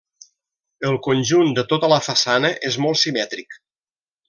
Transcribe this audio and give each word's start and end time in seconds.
El 0.89 0.97
conjunt 1.07 1.51
de 1.59 1.65
tota 1.73 1.91
la 1.93 2.01
façana 2.07 2.53
és 2.71 2.81
molt 2.87 3.03
simètric. 3.05 3.57